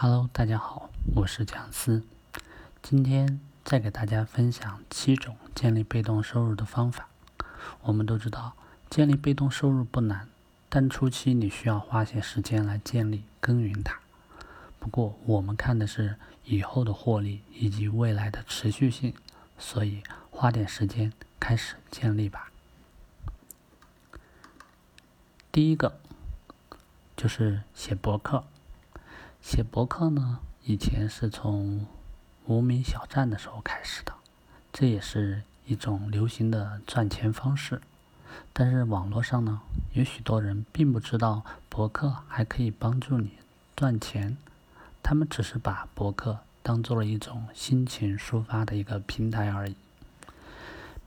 [0.00, 2.04] Hello，大家好，我是蒋思，
[2.80, 7.08] 今天再给大家分享七种建立被动收入的方法。
[7.82, 8.54] 我们都知道，
[8.88, 10.28] 建立被动收入不难，
[10.68, 13.98] 但初期你需要花些时间来建立、耕耘它。
[14.78, 19.12] 不过，我们看的是以后的获利以及未来的持续性，
[19.58, 22.52] 所以花点时间开始建立吧。
[25.50, 25.98] 第一个
[27.16, 28.44] 就是写博客。
[29.40, 31.86] 写博客呢，以前是从
[32.46, 34.12] 无名小站的时候开始的，
[34.72, 37.80] 这也是一种流行的赚钱方式。
[38.52, 39.60] 但是网络上呢，
[39.94, 43.30] 有许多人并不知道博客还可以帮助你
[43.74, 44.36] 赚钱，
[45.02, 49.74] 他们只是把博客当做了一种心情抒发的一个平台而已。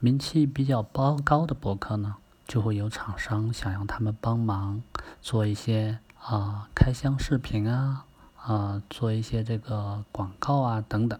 [0.00, 4.82] 名气比较高高的博客呢，就会有厂商想要他们帮忙
[5.20, 8.04] 做一些啊开箱视频啊。
[8.44, 11.18] 啊，做一些这个广告啊等等，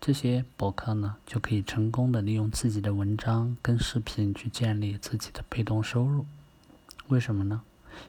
[0.00, 6.26] 这些博客呢就可以成功的利用自己的文章跟视频去建立自己的被动收入。
[7.08, 7.62] 为什么呢？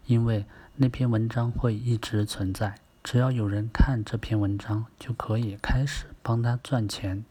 [0.05, 7.23] 因为那篇文章会一直存在，只要有人看这篇文章，就可以开始帮他赚钱。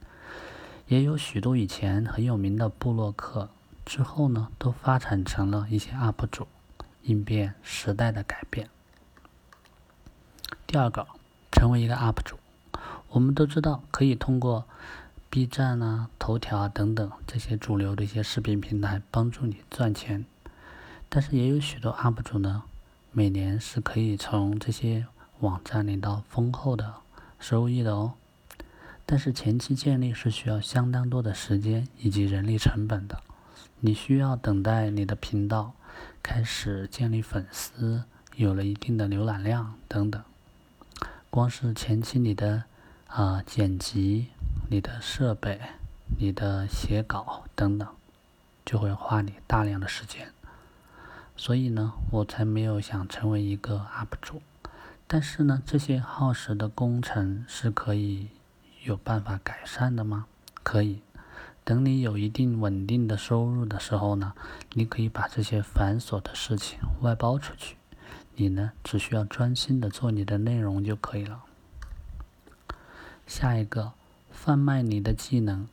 [0.88, 3.50] 也有许多以前很有名的部落客，
[3.84, 6.46] 之后呢都发展成了一些 UP 主，
[7.02, 8.70] 应变时代的改变。
[10.74, 11.06] 第二个，
[11.52, 12.36] 成为一个 UP 主。
[13.10, 14.64] 我们都知道，可以通过
[15.30, 20.24] B 站啊、头条啊等等这些主流的一些视频平台帮助你赚钱。
[21.08, 22.64] 但是也有许多 UP 主呢，
[23.12, 25.06] 每年是可以从这些
[25.38, 26.94] 网站领到丰厚的
[27.38, 28.14] 收益的哦。
[29.06, 33.20] 但是前期建立是需要相当多的时间以及人力成本的。
[33.78, 35.74] 你需要等待你的频道
[36.20, 38.02] 开始建立粉丝，
[38.34, 40.20] 有了一定的浏览量等等。
[41.34, 42.62] 光是前期你的
[43.08, 44.28] 啊剪辑、
[44.70, 45.60] 你的设备、
[46.16, 47.88] 你的写稿等等，
[48.64, 50.32] 就会花你大量的时间。
[51.36, 54.42] 所以呢，我才没有想成为一个 UP 主。
[55.08, 58.28] 但是呢，这些耗时的工程是可以
[58.84, 60.26] 有办法改善的吗？
[60.62, 61.00] 可以。
[61.64, 64.34] 等你有一定稳定的收入的时候呢，
[64.74, 67.74] 你可以把这些繁琐的事情外包出去。
[68.36, 71.44] 你呢，只需要专心的做你的内容就可以了。
[73.26, 73.92] 下一个，
[74.32, 75.68] 贩卖你的技能。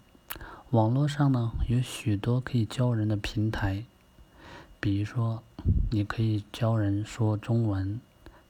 [0.69, 3.83] 网络上呢，有许多可以教人的平台，
[4.79, 5.41] 比如说，
[5.89, 7.99] 你可以教人说中文，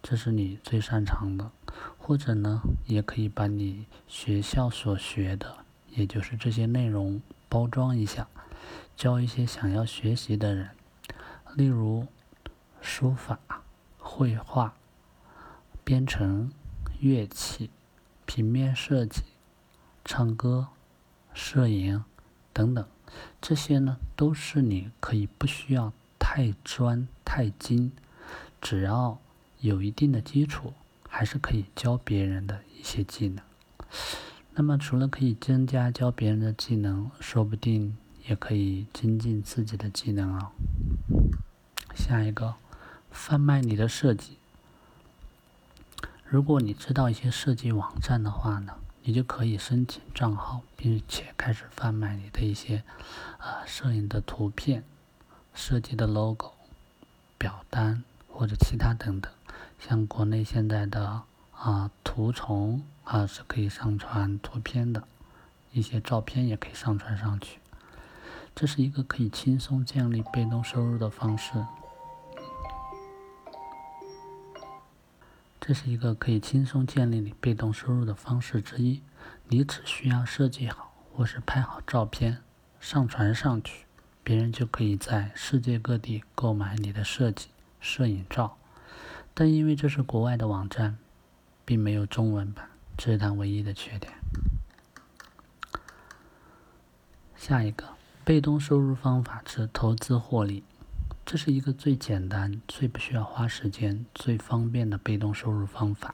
[0.03, 1.49] 这是你最擅长的；
[1.97, 5.57] 或者呢，也可以把你学校所学的，
[5.95, 8.27] 也就是这些内容包装一下，
[8.95, 10.69] 教一些想要学习的人，
[11.55, 12.05] 例如
[12.81, 13.39] 书法。
[14.21, 14.75] 绘画、
[15.83, 16.51] 编程、
[16.99, 17.71] 乐器、
[18.27, 19.23] 平面设计、
[20.05, 20.67] 唱歌、
[21.33, 22.03] 摄影
[22.53, 22.85] 等等，
[23.41, 27.93] 这些呢都是你可以不需要太专太精，
[28.61, 29.17] 只要
[29.59, 30.75] 有一定的基础，
[31.09, 33.43] 还是可以教别人的一些技能。
[34.53, 40.51] 那么除了可以增加教别人的技能，说不定也可以精进自己的技能哦。
[41.95, 42.53] 下一个。
[43.11, 44.37] 贩卖你的设计。
[46.25, 52.83] 如果你知道一些设计网站的话呢，你就可以申请账号，并且开始贩卖你的一些
[53.37, 54.83] 啊摄影的图片、
[55.53, 56.53] 设计的 logo、
[57.37, 59.31] 表单或者其他等等。
[59.77, 61.23] 像国内现在的
[61.53, 65.03] 啊图虫啊是可以上传图片的，
[65.73, 67.59] 一些照片也可以上传上去。
[68.55, 71.65] 这是一个可以轻松建立被动收入的方式。
[75.61, 79.03] 这是一个可以轻松建立你被动收入的方式之一。
[79.47, 82.39] 你只需要设计好或是拍好照片，
[82.79, 83.85] 上传上去，
[84.23, 88.57] 别人就可以在世界各地购买你的设计摄影照。
[89.35, 90.97] 但因为这是国外的网站，
[91.63, 94.11] 并没有中文版，这是它唯一的缺点。
[97.35, 97.85] 下一个
[98.25, 100.63] 被动收入方法是投资获利。
[101.31, 106.13] 这是一个最简单、最不需要花时间、最方便的被动收入方法。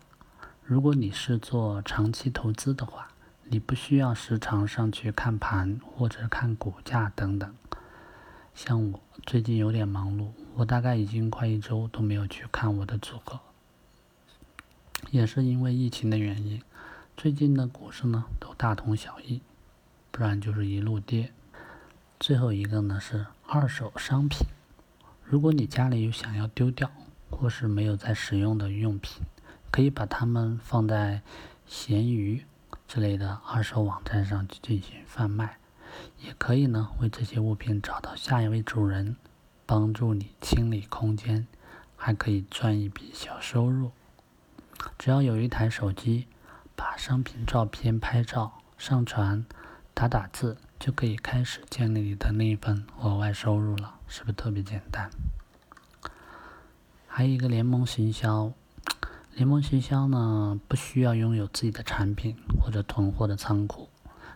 [0.63, 3.07] 如果你是做长期投资的话，
[3.45, 7.51] 你不需要时常上去看盘或者看股价等等。
[8.53, 13.39] 像我最近有点忙碌，我大概已经快一周都没有去看我的组合，
[15.09, 16.61] 也是因为疫情的原因。
[17.17, 19.41] 最近的股市呢都大同小异，
[20.11, 21.31] 不然就是一路跌。
[22.19, 24.45] 最后一个呢是二手商品。
[25.29, 26.89] 如果你家里有想要丢掉
[27.29, 29.25] 或是没有在使用的用品，
[29.69, 31.21] 可以把它们放在
[31.65, 32.45] 闲鱼
[32.87, 35.57] 之类的二手网站上去进行贩卖，
[36.21, 39.17] 也可以呢为这些物品找到下一位主人，
[39.65, 41.45] 帮助你清理空间，
[41.97, 43.91] 还可以赚一笔小收入。
[44.97, 46.27] 只要有一台手机，
[46.73, 49.45] 把商品照片拍照上传，
[49.99, 55.09] 打打字，就可以开始建立你的那一份额外收入了，是不是特别简单？
[57.07, 58.53] 还有一个联盟行销，
[59.33, 63.89] 联盟行销呢，不需要拥有自己的产品或者囤货的仓库，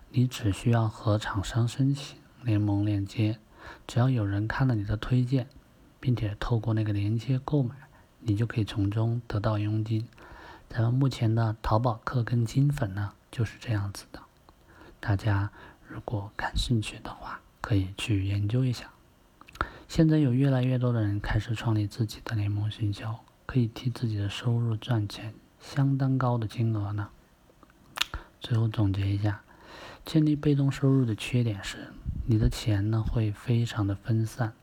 [0.09, 3.37] 你只需要和厂商申请联盟链接，
[3.85, 5.47] 只要有人看了你的推荐，
[5.99, 7.75] 并且透过那个链接购买，
[8.21, 10.07] 你就可以从中得到佣金。
[10.67, 14.20] 咱们目前的淘宝客跟金粉呢，就是这样子的。
[15.01, 15.51] 大家
[15.87, 18.91] 如果感兴趣的话，可以去研究一下。
[19.87, 27.09] 现在有越来越多的人开始创立自己的联盟行销，可以替自己的收入赚钱，相当高的金额呢。
[28.39, 29.41] 最后总结一下，
[30.05, 31.91] 建立被动收入的缺点是，
[32.27, 34.53] 你的钱呢会非常的分散，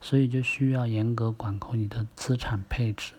[0.00, 3.14] 所以就需要严格管控你的资产配置。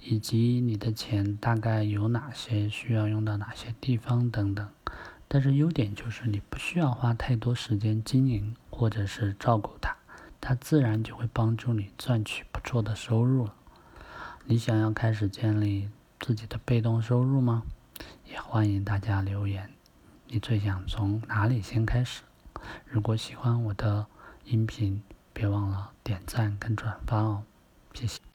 [0.00, 4.68] 以及你的钱大概有哪些需要用到哪些地方等等，
[5.28, 9.94] 但是优点就是你不需要花太多时间经营或者是照顾它，
[10.40, 13.54] 它自然就会帮助你赚取不错的收入了。
[14.46, 17.62] 你想要开始建立自己的被动收入吗？
[18.24, 19.70] 也欢迎大家留言，
[20.28, 22.22] 你最想从哪里先开始？
[22.86, 24.06] 如果喜欢我的
[24.44, 25.02] 音频，
[25.32, 27.42] 别忘了点赞跟转发哦，
[27.92, 28.27] 谢谢。